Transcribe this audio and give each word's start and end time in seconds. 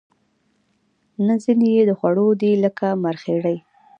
نه 1.25 1.33
ځینې 1.43 1.67
یې 1.75 1.83
د 1.85 1.91
خوړلو 1.99 2.27
دي 2.41 2.51
لکه 2.63 2.87
مرخیړي 3.05 3.57